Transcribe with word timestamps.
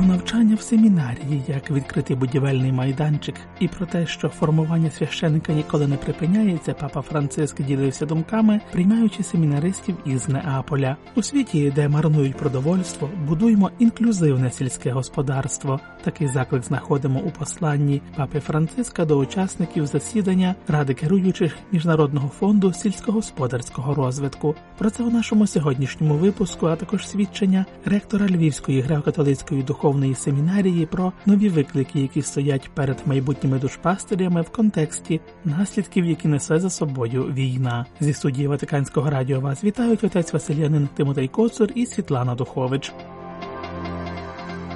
Про 0.00 0.08
навчання 0.08 0.54
в 0.54 0.60
семінарії 0.60 1.42
як 1.48 1.70
відкритий 1.70 2.16
будівельний 2.16 2.72
майданчик, 2.72 3.34
і 3.60 3.68
про 3.68 3.86
те, 3.86 4.06
що 4.06 4.28
формування 4.28 4.90
священика 4.90 5.52
ніколи 5.52 5.86
не 5.86 5.96
припиняється, 5.96 6.74
папа 6.74 7.02
Франциск 7.02 7.62
ділився 7.62 8.06
думками, 8.06 8.60
приймаючи 8.72 9.22
семінаристів 9.22 9.96
із 10.04 10.28
Неаполя. 10.28 10.96
У 11.16 11.22
світі, 11.22 11.72
де 11.74 11.88
марнують 11.88 12.36
продовольство, 12.36 13.10
будуємо 13.28 13.70
інклюзивне 13.78 14.50
сільське 14.50 14.90
господарство. 14.90 15.80
Такий 16.02 16.28
заклик 16.28 16.64
знаходимо 16.64 17.20
у 17.20 17.30
посланні 17.30 18.02
папи 18.16 18.40
Франциска 18.40 19.04
до 19.04 19.18
учасників 19.18 19.86
засідання 19.86 20.54
ради 20.68 20.94
керуючих 20.94 21.56
міжнародного 21.72 22.28
фонду 22.28 22.72
сільськогосподарського 22.72 23.94
розвитку. 23.94 24.54
Про 24.78 24.90
це 24.90 25.02
у 25.02 25.10
нашому 25.10 25.46
сьогоднішньому 25.46 26.14
випуску, 26.14 26.66
а 26.66 26.76
також 26.76 27.08
свідчення 27.08 27.64
ректора 27.84 28.26
Львівської 28.26 28.82
греко-католицької 28.82 29.64
духовної 29.64 29.89
семінарії 30.14 30.86
про 30.86 31.12
нові 31.26 31.48
виклики, 31.48 32.00
які 32.00 32.22
стоять 32.22 32.70
перед 32.74 32.96
майбутніми 33.06 33.58
душпастирями 33.58 34.42
в 34.42 34.50
контексті 34.50 35.20
наслідків, 35.44 36.06
які 36.06 36.28
несе 36.28 36.60
за 36.60 36.70
собою 36.70 37.24
війна. 37.24 37.86
Зі 38.00 38.12
студії 38.12 38.46
Ватиканського 38.46 39.10
радіо 39.10 39.40
вас 39.40 39.64
вітають 39.64 40.04
отець 40.04 40.32
Василянин 40.32 40.88
Тимотей 40.96 41.28
Коцур 41.28 41.68
і 41.74 41.86
Світлана 41.86 42.34
Духович. 42.34 42.92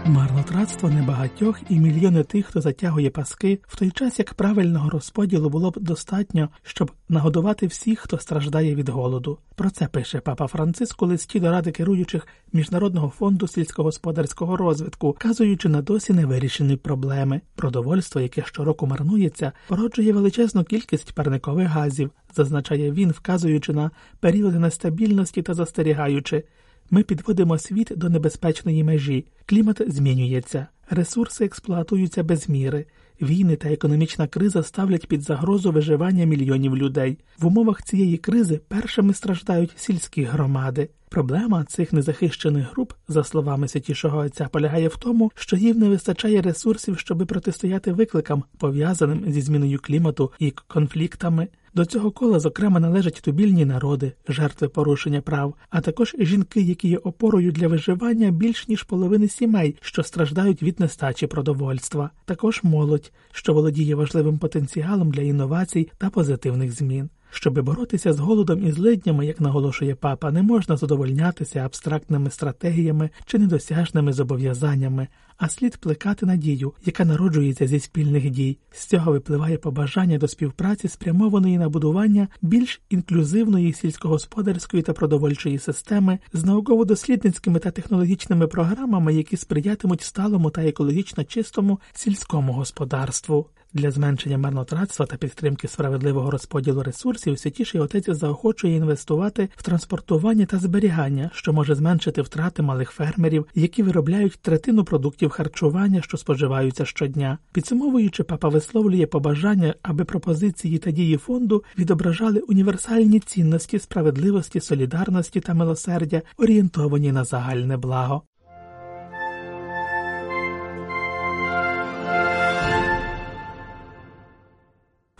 Марнотратство 0.06 0.90
небагатьох 0.90 1.60
і 1.68 1.80
мільйони 1.80 2.24
тих, 2.24 2.46
хто 2.46 2.60
затягує 2.60 3.10
паски, 3.10 3.60
в 3.66 3.76
той 3.76 3.90
час 3.90 4.18
як 4.18 4.34
правильного 4.34 4.90
розподілу 4.90 5.50
було 5.50 5.70
б 5.70 5.78
достатньо, 5.80 6.48
щоб 6.62 6.92
нагодувати 7.08 7.66
всіх, 7.66 8.00
хто 8.00 8.18
страждає 8.18 8.74
від 8.74 8.88
голоду. 8.88 9.38
Про 9.54 9.70
це 9.70 9.86
пише 9.86 10.20
папа 10.20 10.46
Франциск 10.46 11.02
у 11.02 11.06
листі 11.06 11.40
до 11.40 11.50
ради 11.50 11.70
керуючих 11.70 12.26
міжнародного 12.52 13.08
фонду 13.08 13.48
сільськогосподарського 13.48 14.56
розвитку, 14.56 15.10
вказуючи 15.10 15.68
на 15.68 15.82
досі 15.82 16.12
невирішені 16.12 16.76
проблеми. 16.76 17.40
Продовольство, 17.54 18.20
яке 18.20 18.42
щороку 18.44 18.86
марнується, 18.86 19.52
породжує 19.68 20.12
величезну 20.12 20.64
кількість 20.64 21.12
парникових 21.12 21.68
газів, 21.68 22.10
зазначає 22.34 22.92
він, 22.92 23.10
вказуючи 23.10 23.72
на 23.72 23.90
періоди 24.20 24.58
нестабільності 24.58 25.42
та 25.42 25.54
застерігаючи. 25.54 26.44
Ми 26.90 27.02
підводимо 27.02 27.58
світ 27.58 27.92
до 27.96 28.08
небезпечної 28.08 28.84
межі, 28.84 29.26
клімат 29.46 29.82
змінюється, 29.86 30.66
ресурси 30.90 31.44
експлуатуються 31.44 32.22
без 32.22 32.48
міри, 32.48 32.86
війни 33.22 33.56
та 33.56 33.68
економічна 33.68 34.26
криза 34.26 34.62
ставлять 34.62 35.08
під 35.08 35.22
загрозу 35.22 35.72
виживання 35.72 36.24
мільйонів 36.24 36.76
людей. 36.76 37.18
В 37.38 37.46
умовах 37.46 37.82
цієї 37.82 38.16
кризи 38.16 38.60
першими 38.68 39.14
страждають 39.14 39.72
сільські 39.76 40.22
громади. 40.22 40.88
Проблема 41.08 41.64
цих 41.64 41.92
незахищених 41.92 42.72
груп, 42.72 42.92
за 43.08 43.24
словами 43.24 43.68
святішого 43.68 44.18
отця, 44.18 44.48
полягає 44.48 44.88
в 44.88 44.96
тому, 44.96 45.32
що 45.34 45.56
їм 45.56 45.78
не 45.78 45.88
вистачає 45.88 46.42
ресурсів, 46.42 46.98
щоб 46.98 47.26
протистояти 47.26 47.92
викликам, 47.92 48.44
пов'язаним 48.58 49.32
зі 49.32 49.40
зміною 49.40 49.78
клімату 49.78 50.32
і 50.38 50.50
конфліктами. 50.50 51.48
До 51.74 51.84
цього 51.84 52.10
кола, 52.10 52.40
зокрема, 52.40 52.80
належать 52.80 53.20
тубільні 53.24 53.64
народи, 53.64 54.12
жертви 54.28 54.68
порушення 54.68 55.20
прав, 55.20 55.54
а 55.70 55.80
також 55.80 56.16
жінки, 56.18 56.60
які 56.60 56.88
є 56.88 56.98
опорою 56.98 57.52
для 57.52 57.68
виживання 57.68 58.30
більш 58.30 58.68
ніж 58.68 58.82
половини 58.82 59.28
сімей, 59.28 59.76
що 59.80 60.02
страждають 60.02 60.62
від 60.62 60.80
нестачі 60.80 61.26
продовольства, 61.26 62.10
також 62.24 62.60
молодь, 62.62 63.12
що 63.32 63.54
володіє 63.54 63.94
важливим 63.94 64.38
потенціалом 64.38 65.10
для 65.10 65.22
інновацій 65.22 65.90
та 65.98 66.10
позитивних 66.10 66.72
змін. 66.72 67.10
Щоби 67.34 67.62
боротися 67.62 68.12
з 68.12 68.18
голодом 68.18 68.66
і 68.66 68.72
злиднями, 68.72 69.26
як 69.26 69.40
наголошує 69.40 69.94
папа, 69.94 70.32
не 70.32 70.42
можна 70.42 70.76
задовольнятися 70.76 71.58
абстрактними 71.58 72.30
стратегіями 72.30 73.10
чи 73.26 73.38
недосяжними 73.38 74.12
зобов'язаннями, 74.12 75.08
а 75.36 75.48
слід 75.48 75.76
плекати 75.76 76.26
надію, 76.26 76.72
яка 76.84 77.04
народжується 77.04 77.66
зі 77.66 77.80
спільних 77.80 78.30
дій. 78.30 78.58
З 78.72 78.86
цього 78.86 79.12
випливає 79.12 79.58
побажання 79.58 80.18
до 80.18 80.28
співпраці, 80.28 80.88
спрямованої 80.88 81.58
на 81.58 81.68
будування 81.68 82.28
більш 82.42 82.80
інклюзивної 82.90 83.72
сільськогосподарської 83.72 84.82
та 84.82 84.92
продовольчої 84.92 85.58
системи 85.58 86.18
з 86.32 86.44
науково-дослідницькими 86.44 87.58
та 87.58 87.70
технологічними 87.70 88.46
програмами, 88.46 89.14
які 89.14 89.36
сприятимуть 89.36 90.02
сталому 90.02 90.50
та 90.50 90.62
екологічно 90.62 91.24
чистому 91.24 91.80
сільському 91.92 92.52
господарству. 92.52 93.46
Для 93.76 93.90
зменшення 93.90 94.38
марнотратства 94.38 95.06
та 95.06 95.16
підтримки 95.16 95.68
справедливого 95.68 96.30
розподілу 96.30 96.82
ресурсів 96.82 97.38
святіший 97.38 97.80
отець 97.80 98.10
заохочує 98.10 98.76
інвестувати 98.76 99.48
в 99.56 99.62
транспортування 99.62 100.46
та 100.46 100.58
зберігання, 100.58 101.30
що 101.34 101.52
може 101.52 101.74
зменшити 101.74 102.22
втрати 102.22 102.62
малих 102.62 102.90
фермерів, 102.90 103.46
які 103.54 103.82
виробляють 103.82 104.38
третину 104.42 104.84
продуктів 104.84 105.30
харчування, 105.30 106.02
що 106.02 106.16
споживаються 106.16 106.84
щодня. 106.84 107.38
Підсумовуючи, 107.52 108.22
папа 108.22 108.48
висловлює 108.48 109.06
побажання, 109.06 109.74
аби 109.82 110.04
пропозиції 110.04 110.78
та 110.78 110.90
дії 110.90 111.16
фонду 111.16 111.64
відображали 111.78 112.40
універсальні 112.40 113.20
цінності 113.20 113.78
справедливості, 113.78 114.60
солідарності 114.60 115.40
та 115.40 115.54
милосердя, 115.54 116.22
орієнтовані 116.36 117.12
на 117.12 117.24
загальне 117.24 117.76
благо. 117.76 118.22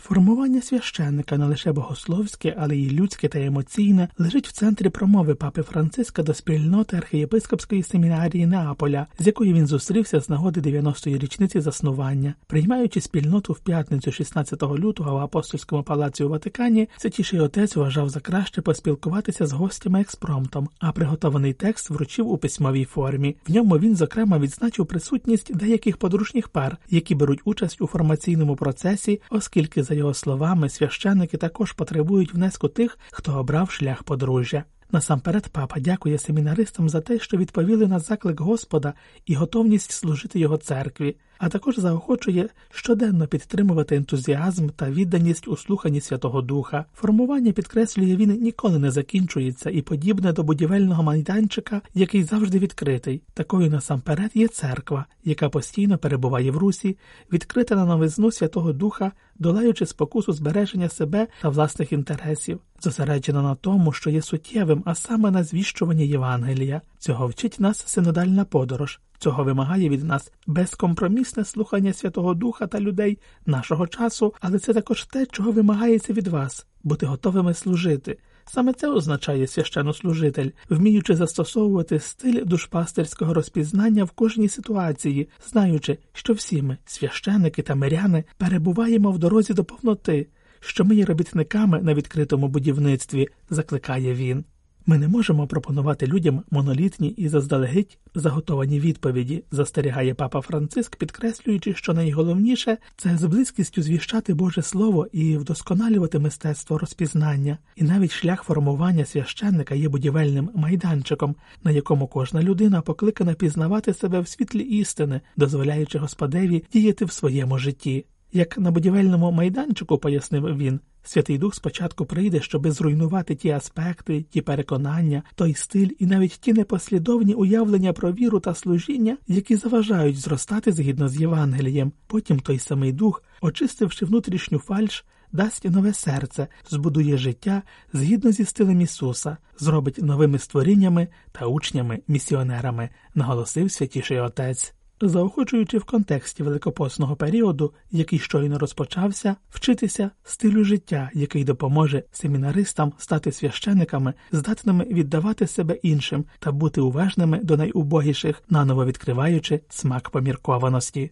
Формування 0.07 0.63
священника 0.63 1.39
не 1.39 1.47
лише 1.47 1.73
богословське, 1.73 2.57
але 2.59 2.77
й 2.77 2.91
людське 2.91 3.29
та 3.29 3.41
емоційне 3.41 4.09
лежить 4.19 4.49
в 4.49 4.53
центрі 4.53 4.89
промови 4.89 5.35
папи 5.35 5.63
Франциска 5.63 6.23
до 6.23 6.35
спільноти 6.35 6.97
архієпископської 6.97 7.83
семінарії 7.83 8.47
Неаполя, 8.47 9.07
з 9.19 9.27
якою 9.27 9.55
він 9.55 9.67
зустрівся 9.67 10.21
з 10.21 10.29
нагоди 10.29 10.61
90-ї 10.61 11.19
річниці 11.19 11.61
заснування, 11.61 12.35
приймаючи 12.47 13.01
спільноту 13.01 13.53
в 13.53 13.59
п'ятницю, 13.59 14.13
16 14.13 14.63
лютого 14.63 15.15
в 15.15 15.19
апостольському 15.19 15.83
палаці 15.83 16.25
у 16.25 16.29
Ватикані, 16.29 16.89
святіший 16.97 17.41
отець 17.41 17.77
вважав 17.77 18.09
за 18.09 18.21
краще 18.21 18.63
поспілкуватися 18.63 19.47
з 19.47 19.53
гостями 19.53 20.01
експромтом, 20.01 20.69
а 20.79 20.93
приготований 20.93 21.53
текст 21.53 21.91
вручив 21.91 22.29
у 22.29 22.39
письмовій 22.39 22.85
формі. 22.85 23.37
В 23.49 23.53
ньому 23.53 23.79
він 23.79 23.97
зокрема 23.97 24.39
відзначив 24.39 24.87
присутність 24.87 25.57
деяких 25.57 25.97
подружніх 25.97 26.49
пар, 26.49 26.77
які 26.91 27.15
беруть 27.15 27.41
участь 27.45 27.81
у 27.81 27.87
формаційному 27.87 28.57
процесі, 28.57 29.21
оскільки 29.31 29.83
за 29.83 29.94
його 29.97 30.15
словами, 30.15 30.69
священники 30.69 31.37
також 31.37 31.73
потребують 31.73 32.35
внеску 32.35 32.69
тих, 32.69 32.99
хто 33.11 33.39
обрав 33.39 33.71
шлях 33.71 34.03
подружжя. 34.03 34.65
Насамперед, 34.93 35.49
папа 35.49 35.81
дякує 35.81 36.19
семінаристам 36.19 36.89
за 36.89 37.01
те, 37.01 37.19
що 37.19 37.37
відповіли 37.37 37.87
на 37.87 37.99
заклик 37.99 38.41
Господа 38.41 38.95
і 39.27 39.35
готовність 39.35 39.93
служити 39.93 40.39
його 40.39 40.57
церкві, 40.57 41.17
а 41.45 41.49
також 41.49 41.79
заохочує 41.79 42.49
щоденно 42.71 43.27
підтримувати 43.27 43.97
ентузіазм 43.97 44.69
та 44.77 44.91
відданість 44.91 45.49
у 45.49 45.57
слуханні 45.57 46.01
Святого 46.01 46.43
Духа. 46.43 46.85
Формування 46.95 47.53
підкреслює 47.53 48.17
він 48.17 48.43
ніколи 48.43 48.79
не 48.79 48.91
закінчується 48.91 49.71
і 49.71 49.83
подібне 49.83 50.33
до 50.33 50.43
будівельного 50.43 51.03
майданчика, 51.03 51.81
який 51.95 52.23
завжди 52.23 52.59
відкритий. 52.59 53.23
Такою 53.35 53.71
насамперед 53.71 54.31
є 54.35 54.49
церква, 54.49 55.05
яка 55.25 55.49
постійно 55.49 55.99
перебуває 55.99 56.51
в 56.51 56.57
русі, 56.57 56.97
відкрита 57.33 57.75
на 57.75 57.85
новизну 57.85 58.33
Святого 58.33 58.73
Духа, 58.73 59.13
долаючи 59.39 59.87
спокусу 59.87 60.33
збереження 60.33 60.89
себе 60.89 61.27
та 61.43 61.49
власних 61.49 61.93
інтересів, 61.93 62.61
зосереджена 62.81 63.43
на 63.43 63.55
тому, 63.55 63.93
що 63.93 64.11
є 64.11 64.23
суттєвим, 64.23 64.83
а 64.87 64.95
саме 64.95 65.31
на 65.31 65.45
звіщуванні 65.45 66.07
Євангелія. 66.07 66.81
Цього 66.99 67.27
вчить 67.27 67.61
нас 67.61 67.85
синодальна 67.87 68.45
подорож. 68.45 69.01
Цього 69.25 69.45
вимагає 69.45 69.89
від 69.89 70.05
нас 70.05 70.33
безкомпромісне 70.47 71.45
слухання 71.45 71.93
Святого 71.93 72.35
Духа 72.35 72.67
та 72.67 72.81
людей 72.81 73.19
нашого 73.47 73.87
часу, 73.87 74.35
але 74.41 74.59
це 74.59 74.75
також 74.75 75.05
те, 75.05 75.27
чого 75.27 75.53
вимагається 75.53 76.13
від 76.13 76.29
вас 76.29 76.67
бути 76.83 77.07
готовими 77.07 77.55
служити. 77.55 78.19
Саме 78.45 78.73
це 78.73 78.89
означає 78.89 79.47
священнослужитель, 79.47 80.51
вміючи 80.71 81.17
застосовувати 81.17 81.99
стиль 82.01 82.45
душпастерського 82.45 83.35
розпізнання 83.35 84.05
в 84.05 84.11
кожній 84.11 84.49
ситуації, 84.49 85.29
знаючи, 85.51 85.99
що 86.13 86.33
всі 86.33 86.63
ми, 86.63 86.77
священики 86.85 87.63
та 87.63 87.75
миряни, 87.75 88.25
перебуваємо 88.39 89.11
в 89.11 89.19
дорозі 89.19 89.55
до 89.55 89.65
повноти, 89.65 90.27
що 90.61 90.85
ми 90.85 90.95
є 90.95 91.05
робітниками 91.05 91.83
на 91.83 91.95
відкритому 91.95 92.49
будівництві, 92.49 93.29
закликає 93.51 94.15
він. 94.15 94.45
Ми 94.87 94.99
не 94.99 95.09
можемо 95.09 95.47
пропонувати 95.47 96.07
людям 96.07 96.43
монолітні 96.51 97.09
і 97.09 97.29
заздалегідь 97.29 97.99
заготовані 98.15 98.81
відповіді, 98.81 99.45
застерігає 99.51 100.15
папа 100.15 100.41
Франциск, 100.41 100.97
підкреслюючи, 100.97 101.75
що 101.75 101.93
найголовніше 101.93 102.79
це 102.97 103.17
з 103.17 103.25
близькістю 103.25 103.83
звіщати 103.83 104.35
Боже 104.35 104.63
Слово 104.63 105.07
і 105.13 105.37
вдосконалювати 105.37 106.19
мистецтво 106.19 106.79
розпізнання, 106.79 107.59
і 107.77 107.85
навіть 107.85 108.13
шлях 108.13 108.43
формування 108.43 109.05
священника 109.05 109.75
є 109.75 109.89
будівельним 109.89 110.51
майданчиком, 110.55 111.37
на 111.65 111.71
якому 111.71 112.07
кожна 112.07 112.43
людина 112.43 112.81
покликана 112.81 113.35
пізнавати 113.35 113.95
себе 113.95 114.21
в 114.21 114.29
світлі 114.29 114.61
істини, 114.61 115.21
дозволяючи 115.37 115.99
Господеві 115.99 116.65
діяти 116.73 117.05
в 117.05 117.13
своєму 117.13 117.59
житті. 117.59 118.05
Як 118.33 118.59
на 118.59 118.71
будівельному 118.71 119.33
майданчику, 119.33 119.99
пояснив 119.99 120.57
він, 120.57 120.81
Святий 121.07 121.39
Дух 121.39 121.55
спочатку 121.55 122.07
прийде, 122.07 122.41
щоби 122.41 122.71
зруйнувати 122.71 123.35
ті 123.35 123.51
аспекти, 123.51 124.23
ті 124.23 124.41
переконання, 124.41 125.23
той 125.35 125.55
стиль 125.55 125.89
і 125.99 126.07
навіть 126.07 126.39
ті 126.41 126.53
непослідовні 126.53 127.35
уявлення 127.35 127.93
про 127.93 128.13
віру 128.13 128.41
та 128.41 128.55
служіння, 128.55 129.17
які 129.27 129.57
заважають 129.57 130.19
зростати 130.19 130.73
згідно 130.73 131.09
з 131.09 131.21
Євангелієм. 131.21 131.93
Потім 132.07 132.41
той 132.41 132.59
самий 132.59 132.93
дух, 132.93 133.23
очистивши 133.41 134.05
внутрішню 134.05 134.59
фальш, 134.59 135.05
дасть 135.33 135.65
нове 135.65 135.93
серце, 135.93 136.49
збудує 136.71 137.19
життя 137.19 137.63
згідно 137.93 138.33
зі 138.33 138.45
стилем 138.45 138.81
Ісуса, 138.81 139.37
зробить 139.59 140.03
новими 140.03 140.39
створіннями 140.39 141.09
та 141.33 141.47
учнями, 141.47 142.01
місіонерами, 142.09 142.91
наголосив 143.15 143.71
святіший 143.71 144.21
отець 144.21 144.75
заохочуючи 145.01 145.79
в 145.79 145.85
контексті 145.85 146.43
великопосного 146.43 147.17
періоду, 147.17 147.73
який 147.91 148.19
щойно 148.19 148.59
розпочався, 148.59 149.37
вчитися 149.51 150.11
стилю 150.25 150.65
життя, 150.65 151.11
який 151.15 151.45
допоможе 151.45 152.03
семінаристам 152.13 152.93
стати 152.99 153.33
священиками, 153.33 154.15
здатними 154.33 154.85
віддавати 154.85 155.47
себе 155.47 155.75
іншим 155.75 156.25
та 156.39 156.53
бути 156.53 156.81
уважними 156.81 157.41
до 157.43 157.57
найубогіших, 157.57 158.43
наново 158.49 158.85
відкриваючи 158.85 159.61
смак 159.69 160.11
поміркованості. 160.11 161.11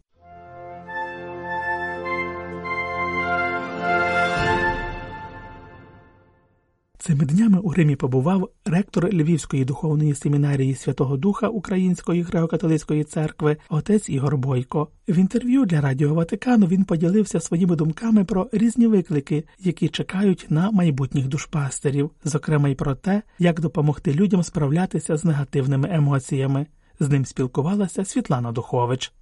Цими 7.03 7.25
днями 7.25 7.59
у 7.59 7.73
Римі 7.73 7.97
побував 7.97 8.49
ректор 8.65 9.15
Львівської 9.15 9.65
духовної 9.65 10.15
семінарії 10.15 10.75
Святого 10.75 11.17
Духа 11.17 11.49
Української 11.49 12.25
греко-католицької 12.25 13.05
церкви 13.05 13.57
отець 13.69 14.09
Ігор 14.09 14.37
Бойко. 14.37 14.89
В 15.09 15.19
інтерв'ю 15.19 15.65
для 15.65 15.81
Радіо 15.81 16.15
Ватикану 16.15 16.67
він 16.67 16.85
поділився 16.85 17.41
своїми 17.41 17.77
думками 17.77 18.25
про 18.25 18.49
різні 18.53 18.87
виклики, 18.87 19.45
які 19.61 19.89
чекають 19.89 20.47
на 20.49 20.71
майбутніх 20.71 21.29
душпастерів, 21.29 22.11
зокрема 22.25 22.69
й 22.69 22.75
про 22.75 22.95
те, 22.95 23.23
як 23.39 23.61
допомогти 23.61 24.13
людям 24.15 24.43
справлятися 24.43 25.17
з 25.17 25.25
негативними 25.25 25.89
емоціями. 25.93 26.67
З 27.01 27.09
ним 27.09 27.25
спілкувалася 27.25 28.05
Світлана 28.05 28.53
Духович. 28.53 29.13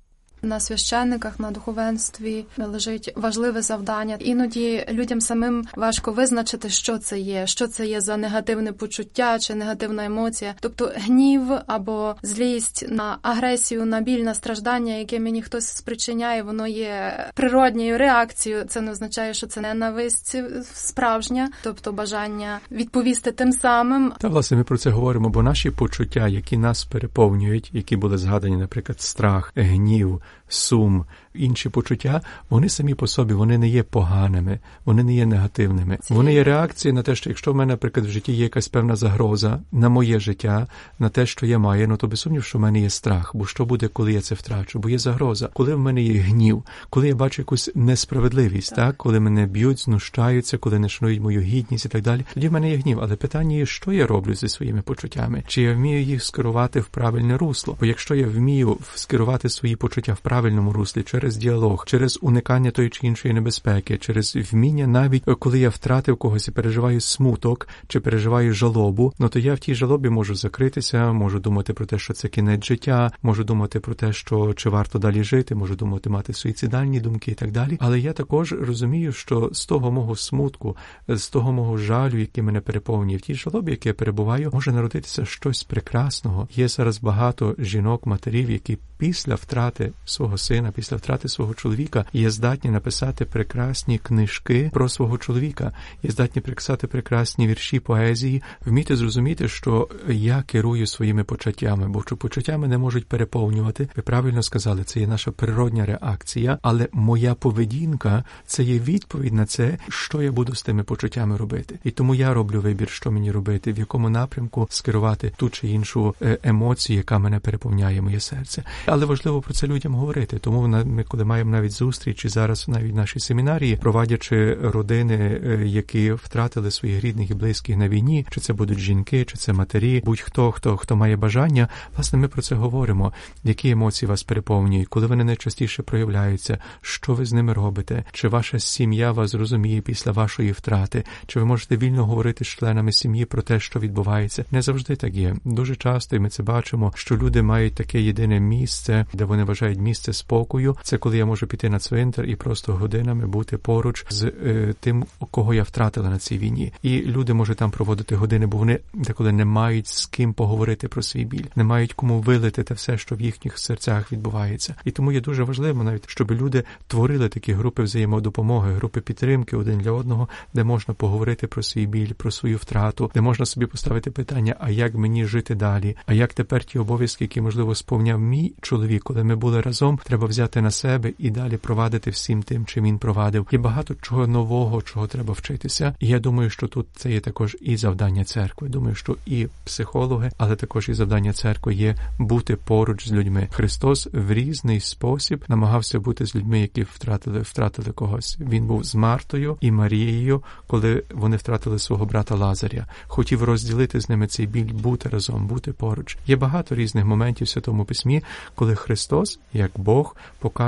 На 0.43 0.61
священниках 0.61 1.41
на 1.41 1.51
духовенстві 1.51 2.45
лежить 2.59 3.13
важливе 3.17 3.63
завдання. 3.63 4.17
Іноді 4.21 4.87
людям 4.91 5.21
самим 5.21 5.65
важко 5.77 6.13
визначити, 6.13 6.69
що 6.69 6.99
це 6.99 7.19
є, 7.19 7.47
що 7.47 7.67
це 7.67 7.87
є 7.87 8.01
за 8.01 8.17
негативне 8.17 8.73
почуття 8.73 9.39
чи 9.39 9.55
негативна 9.55 10.05
емоція, 10.05 10.55
тобто 10.61 10.93
гнів 10.97 11.43
або 11.67 12.17
злість 12.23 12.87
на 12.89 13.19
агресію, 13.23 13.87
на 13.87 14.01
біль, 14.01 14.23
на 14.23 14.35
страждання, 14.35 14.95
яке 14.95 15.21
мені 15.21 15.43
хтось 15.43 15.67
спричиняє, 15.67 16.43
воно 16.43 16.67
є 16.67 17.25
природньою 17.35 17.99
реакцією. 17.99 18.65
Це 18.65 18.81
не 18.81 18.91
означає, 18.91 19.35
що 19.35 19.47
це 19.47 19.61
ненависть 19.61 20.37
справжня, 20.75 21.51
тобто 21.63 21.93
бажання 21.93 22.61
відповісти 22.71 23.33
тим 23.33 23.53
самим. 23.53 24.13
Та 24.19 24.29
власне 24.29 24.57
ми 24.57 24.65
про 24.65 24.79
це 24.79 24.91
говоримо, 24.91 25.29
бо 25.29 25.43
наші 25.43 25.71
почуття, 25.71 26.29
які 26.29 26.57
нас 26.57 26.85
переповнюють, 26.85 27.71
які 27.73 27.97
були 27.97 28.19
згадані, 28.19 28.57
наприклад, 28.57 29.01
страх, 29.01 29.53
гнів 29.57 30.23
сум, 30.48 31.06
інші 31.35 31.69
почуття, 31.69 32.21
вони 32.51 32.69
самі 32.69 32.95
по 32.95 33.07
собі 33.07 33.35
вони 33.35 33.59
не 33.59 33.69
є 33.69 33.83
поганими, 33.83 34.59
вони 34.85 35.05
не 35.05 35.15
є 35.15 35.27
негативними. 35.27 35.99
Вони 36.09 36.35
є 36.35 36.45
реакцією 36.45 36.95
на 36.95 37.03
те, 37.03 37.15
що 37.15 37.31
якщо 37.31 37.53
в 37.53 37.57
мене, 37.57 37.73
наприклад, 37.73 38.07
в 38.07 38.11
житті 38.11 38.33
є 38.33 38.43
якась 38.43 38.69
певна 38.69 38.97
загроза 38.97 39.61
на 39.73 39.89
моє 39.89 40.21
життя, 40.21 40.67
на 40.99 41.09
те, 41.09 41.27
що 41.27 41.47
я 41.47 41.59
маю, 41.59 41.89
ну 41.89 41.97
то 41.97 42.07
без 42.07 42.21
сумнів, 42.21 42.45
що 42.45 42.59
в 42.59 42.61
мене 42.61 42.81
є 42.81 42.91
страх. 42.91 43.31
Бо 43.35 43.47
що 43.47 43.65
буде, 43.65 43.89
коли 43.89 44.13
я 44.13 44.21
це 44.21 44.35
втрачу? 44.35 44.79
Бо 44.79 44.89
є 44.89 44.99
загроза, 44.99 45.49
коли 45.53 45.75
в 45.75 45.79
мене 45.79 46.03
є 46.03 46.21
гнів, 46.21 46.65
коли 46.91 47.09
я 47.09 47.15
бачу 47.15 47.43
якусь 47.43 47.71
несправедливість, 47.75 48.71
так, 48.71 48.87
так? 48.87 48.97
коли 48.97 49.21
мене 49.21 49.47
б'ють, 49.47 49.81
знущаються, 49.81 50.59
коли 50.59 50.79
не 50.79 50.89
шанують 50.89 51.21
мою 51.21 51.41
гідність 51.41 51.85
і 51.85 51.89
так 51.89 52.03
далі. 52.03 52.25
Тоді 52.35 52.49
в 52.49 52.53
мене 52.53 52.71
є 52.71 52.77
гнів. 52.77 52.99
Але 53.03 53.17
питання 53.17 53.57
є, 53.57 53.67
що 53.67 53.93
я 53.93 54.07
роблю 54.07 54.35
зі 54.35 54.49
своїми 54.49 54.83
почуттями? 54.83 55.43
Чи 55.47 55.63
я 55.63 55.75
вмію 55.75 56.03
їх 56.03 56.25
скерувати 56.25 56.81
в 56.81 56.87
правильне 56.87 57.39
русло? 57.39 57.77
Бо 57.81 57.87
якщо 57.87 58.15
я 58.15 58.27
вмію 58.27 58.79
скерувати 58.95 59.49
свої 59.49 59.77
почуття 59.77 60.13
в 60.13 60.19
правильному 60.19 60.73
руслі 60.73 61.03
через 61.21 61.37
діалог, 61.37 61.85
через 61.87 62.19
уникання 62.23 62.71
тої 62.71 62.89
чи 62.89 63.07
іншої 63.07 63.35
небезпеки, 63.35 63.99
через 63.99 64.37
вміння, 64.37 64.87
навіть 64.87 65.25
коли 65.39 65.59
я 65.59 65.69
втратив 65.69 66.17
когось 66.17 66.49
і 66.49 66.51
переживаю 66.51 67.01
смуток 67.01 67.69
чи 67.89 68.01
переживаю 68.01 68.53
жалобу, 68.53 69.13
ну 69.19 69.29
то 69.29 69.39
я 69.39 69.55
в 69.55 69.59
тій 69.59 69.75
жалобі 69.75 70.09
можу 70.09 70.35
закритися, 70.35 71.13
можу 71.13 71.39
думати 71.39 71.73
про 71.73 71.87
те, 71.87 71.99
що 71.99 72.15
це 72.15 72.29
кінець 72.29 72.65
життя, 72.65 73.13
можу 73.23 73.45
думати 73.45 73.81
про 73.81 73.95
те, 73.95 74.13
що 74.13 74.55
чи 74.55 74.69
варто 74.69 74.99
далі 74.99 75.25
жити, 75.25 75.55
можу 75.55 75.77
думати 75.77 76.11
мати 76.11 76.33
суїцидальні 76.33 77.01
думки 77.01 77.31
і 77.31 77.35
так 77.35 77.51
далі. 77.51 77.79
Але 77.81 78.01
я 78.01 78.13
також 78.13 78.53
розумію, 78.53 79.13
що 79.13 79.51
з 79.53 79.67
того 79.67 79.93
мого 79.93 80.17
смутку, 80.17 80.77
з 81.09 81.29
того 81.29 81.53
мого 81.53 81.77
жалю, 81.77 82.19
який 82.19 82.45
мене 82.45 82.61
переповнює 82.61 83.17
в 83.17 83.21
тій 83.21 83.35
жалобі, 83.35 83.71
яке 83.71 83.89
я 83.89 83.95
перебуваю, 83.95 84.51
може 84.53 84.73
народитися 84.73 85.25
щось 85.25 85.63
прекрасного. 85.65 86.49
Є 86.55 86.69
зараз 86.69 87.01
багато 87.01 87.55
жінок, 87.59 88.07
матерів, 88.07 88.51
які 88.51 88.79
після 88.99 89.35
втрати 89.35 89.93
свого 90.05 90.39
сина, 90.39 90.73
після 90.73 90.97
втрати 90.97 91.10
свого 91.19 91.55
чоловіка 91.55 92.05
є 92.13 92.31
здатні 92.31 92.71
написати 92.71 93.25
прекрасні 93.25 93.99
книжки 93.99 94.71
про 94.73 94.89
свого 94.89 95.19
чоловіка, 95.19 95.73
є 96.03 96.11
здатні 96.11 96.43
писати 96.43 96.87
прекрасні 96.87 97.49
вірші 97.49 97.81
поезії, 97.81 98.43
вміти 98.67 98.97
зрозуміти, 98.97 99.49
що 99.49 99.89
я 100.09 100.43
керую 100.47 100.87
своїми 100.87 101.25
почуттями, 101.25 101.89
бо 101.89 102.03
що 102.03 102.17
почуттями 102.17 102.69
не 102.69 102.79
можуть 102.79 103.07
переповнювати. 103.07 103.89
Ви 103.97 104.03
правильно 104.03 104.43
сказали, 104.43 104.85
це 104.85 105.01
є 105.01 105.07
наша 105.07 105.31
природня 105.31 105.87
реакція, 105.87 106.59
але 106.63 106.89
моя 106.93 107.35
поведінка 107.35 108.25
це 108.47 108.63
є 108.63 108.79
відповідь 108.79 109.33
на 109.33 109.47
це, 109.47 109.79
що 109.89 110.23
я 110.23 110.33
буду 110.33 110.55
з 110.55 110.63
тими 110.63 110.83
почуттями 110.83 111.37
робити. 111.37 111.79
І 111.85 111.91
тому 111.91 112.15
я 112.15 112.35
роблю 112.35 112.61
вибір, 112.61 112.91
що 112.91 113.11
мені 113.11 113.33
робити, 113.33 113.73
в 113.73 113.79
якому 113.79 114.11
напрямку 114.11 114.69
скерувати 114.71 115.33
ту 115.37 115.51
чи 115.51 115.69
іншу 115.69 116.15
е, 116.23 116.39
емоцію, 116.43 116.97
яка 116.97 117.19
мене 117.19 117.41
переповняє 117.41 118.03
моє 118.03 118.21
серце 118.21 118.65
але 118.87 119.07
важливо 119.07 119.41
про 119.41 119.55
це 119.55 119.67
людям 119.67 119.95
говорити. 119.95 120.39
Тому 120.39 120.85
ми, 121.01 121.05
коли 121.09 121.25
маємо 121.25 121.51
навіть 121.51 121.73
зустрічі 121.73 122.29
зараз, 122.29 122.69
навіть 122.69 122.93
в 122.93 122.97
нашій 122.97 123.21
семінарії, 123.21 123.77
проводячи 123.77 124.55
родини, 124.55 125.41
е, 125.45 125.67
які 125.67 126.13
втратили 126.13 126.71
своїх 126.71 127.05
рідних 127.05 127.31
і 127.31 127.35
близьких 127.35 127.77
на 127.77 127.89
війні, 127.89 128.27
чи 128.31 128.41
це 128.41 128.53
будуть 128.53 128.79
жінки, 128.79 129.25
чи 129.25 129.37
це 129.37 129.53
матері, 129.53 130.03
будь-хто 130.05 130.53
хто 130.53 130.77
хто 130.77 130.97
має 130.97 131.17
бажання, 131.17 131.69
власне, 131.95 132.19
ми 132.19 132.29
про 132.29 132.43
це 132.43 132.55
говоримо. 132.55 133.13
Які 133.45 133.71
емоції 133.71 134.09
вас 134.09 134.23
переповнюють, 134.23 134.89
коли 134.89 135.07
вони 135.07 135.25
найчастіше 135.25 135.83
проявляються, 135.83 136.59
що 136.81 137.15
ви 137.15 137.25
з 137.25 137.33
ними 137.33 137.53
робите? 137.53 138.05
Чи 138.13 138.29
ваша 138.29 138.59
сім'я 138.59 139.13
вас 139.13 139.35
розуміє 139.35 139.81
після 139.81 140.13
вашої 140.13 140.53
втрати? 140.53 141.05
Чи 141.27 141.41
ви 141.41 141.47
можете 141.47 141.77
вільно 141.77 142.07
говорити 142.07 142.45
з 142.45 142.49
членами 142.49 142.93
сім'ї 142.93 143.25
про 143.25 143.43
те, 143.43 143.61
що 143.61 143.81
відбувається? 143.81 144.45
Не 144.51 144.63
завжди 144.63 144.97
так 144.97 145.15
є. 145.15 145.37
Дуже 145.45 145.77
часто 145.77 146.17
і 146.17 146.19
ми 146.19 146.29
це 146.31 146.43
бачимо, 146.43 146.93
що 146.97 147.17
люди 147.17 147.43
мають 147.43 147.75
таке 147.75 148.01
єдине 148.01 148.41
місце, 148.41 149.07
де 149.13 149.25
вони 149.25 149.45
вважають 149.45 149.79
місце 149.79 150.13
спокою. 150.13 150.77
Це 150.91 150.99
коли 150.99 151.19
я 151.19 151.27
можу 151.27 151.47
піти 151.47 151.69
на 151.69 151.79
цвинтар 151.79 152.25
і 152.25 152.37
просто 152.37 152.73
годинами 152.73 153.27
бути 153.27 153.57
поруч 153.59 154.07
з 154.11 154.25
е, 154.25 154.75
тим, 154.81 155.05
кого 155.31 155.55
я 155.55 155.63
втратила 155.63 156.11
на 156.11 156.19
цій 156.19 156.39
війні. 156.39 156.73
І 156.83 157.03
люди 157.03 157.35
можуть 157.35 157.59
там 157.59 157.71
проводити 157.71 158.17
години, 158.17 158.47
бо 158.47 158.59
вони 158.59 158.79
деколи 158.95 159.33
не 159.33 159.45
мають 159.45 159.87
з 159.87 160.07
ким 160.07 160.33
поговорити 160.33 160.89
про 160.89 161.03
свій 161.03 161.25
біль, 161.25 161.45
не 161.57 161.65
мають 161.65 161.93
кому 161.93 162.21
вилити 162.21 162.63
те 162.63 162.75
все, 162.75 162.99
що 162.99 163.15
в 163.15 163.21
їхніх 163.21 163.59
серцях 163.59 164.13
відбувається. 164.13 164.75
І 164.85 164.91
тому 164.91 165.13
є 165.13 165.21
дуже 165.21 165.43
важливо, 165.43 165.85
навіть 165.85 166.09
щоб 166.09 166.31
люди 166.33 166.65
творили 166.87 167.29
такі 167.29 167.53
групи 167.53 167.83
взаємодопомоги, 167.83 168.75
групи 168.75 169.01
підтримки 169.01 169.57
один 169.57 169.79
для 169.79 169.93
одного, 169.93 170.29
де 170.55 170.65
можна 170.65 170.95
поговорити 170.95 171.47
про 171.47 171.63
свій 171.63 171.87
біль, 171.87 172.13
про 172.13 172.31
свою 172.31 172.57
втрату, 172.57 173.11
де 173.15 173.21
можна 173.21 173.47
собі 173.47 173.67
поставити 173.67 174.11
питання, 174.11 174.57
а 174.61 174.71
як 174.71 174.95
мені 174.95 175.25
жити 175.25 175.55
далі, 175.55 175.97
а 176.07 176.15
як 176.15 176.35
тепер 176.35 176.65
ті 176.65 176.79
обов'язки, 176.79 177.25
які 177.25 177.41
можливо 177.41 177.75
сповняв 177.75 178.21
мій 178.21 178.55
чоловік, 178.61 179.03
коли 179.03 179.25
ми 179.25 179.37
були 179.37 179.61
разом, 179.61 179.99
треба 180.05 180.27
взяти 180.27 180.61
на 180.61 180.71
себе 180.81 181.13
і 181.19 181.31
далі 181.31 181.57
провадити 181.57 182.11
всім 182.11 182.43
тим, 182.43 182.67
чим 182.67 182.85
він 182.85 182.99
провадив. 182.99 183.47
Є 183.53 183.59
багато 183.59 183.95
чого 184.03 184.27
нового, 184.27 184.83
чого 184.83 185.07
треба 185.07 185.35
вчитися. 185.35 185.95
І 186.01 186.09
я 186.09 186.19
думаю, 186.19 186.51
що 186.51 186.67
тут 186.67 186.87
це 186.97 187.13
є 187.13 187.21
також 187.21 187.57
і 187.61 187.77
завдання 187.77 188.25
церкви. 188.25 188.69
Думаю, 188.69 188.95
що 188.95 189.17
і 189.27 189.47
психологи, 189.65 190.31
але 190.39 190.57
також 190.57 190.89
і 190.89 190.95
завдання 190.95 191.33
церкви 191.33 191.75
є 191.75 191.97
бути 192.19 192.57
поруч 192.57 193.09
з 193.09 193.13
людьми. 193.13 193.49
Христос 193.53 194.09
в 194.13 194.33
різний 194.33 194.81
спосіб 194.81 195.45
намагався 195.49 196.01
бути 196.01 196.27
з 196.27 196.35
людьми, 196.35 196.61
які 196.61 196.83
втратили 196.83 197.41
втратили 197.41 197.93
когось. 197.93 198.39
Він 198.41 198.67
був 198.67 198.85
з 198.85 198.95
Мартою 198.95 199.57
і 199.61 199.71
Марією, 199.71 200.43
коли 200.67 201.03
вони 201.15 201.37
втратили 201.37 201.79
свого 201.79 202.05
брата 202.05 202.35
Лазаря. 202.35 202.87
Хотів 203.07 203.45
розділити 203.45 204.01
з 204.01 204.09
ними 204.09 204.27
цей 204.27 204.47
біль, 204.47 204.73
бути 204.73 205.09
разом, 205.09 205.47
бути 205.47 205.73
поруч. 205.73 206.19
Є 206.27 206.37
багато 206.37 206.75
різних 206.75 207.05
моментів 207.05 207.47
в 207.47 207.51
святому 207.51 207.85
письмі, 207.85 208.23
коли 208.55 208.75
Христос, 208.75 209.39
як 209.53 209.71
Бог, 209.77 210.17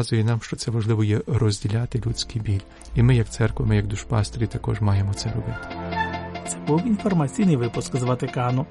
показує 0.03 0.25
нам, 0.25 0.41
що 0.41 0.57
це 0.57 0.71
важливо 0.71 1.05
є 1.05 1.21
розділяти 1.27 2.03
людський 2.07 2.43
біль. 2.43 2.61
І 2.95 3.03
ми, 3.03 3.17
як 3.17 3.31
церква, 3.31 3.67
ми 3.67 3.77
як 3.77 3.87
душпастері, 3.87 4.47
також 4.47 4.81
маємо 4.81 5.15
це 5.15 5.33
робити. 5.33 5.59
Це 6.49 6.57
був 6.67 6.87
інформаційний 6.87 7.57
випуск 7.57 7.97
з 7.97 8.03
Ватикану. 8.03 8.67